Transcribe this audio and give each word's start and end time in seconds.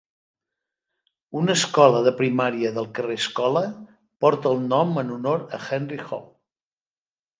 Una 1.41 1.55
escola 1.59 1.99
de 2.07 2.13
primària 2.23 2.71
del 2.77 2.89
carrer 2.99 3.19
Escola 3.25 3.63
porta 4.25 4.55
el 4.55 4.65
nom 4.73 4.97
en 5.03 5.13
honor 5.19 5.45
a 5.59 5.61
Henry 5.69 6.01
Holt. 6.09 6.31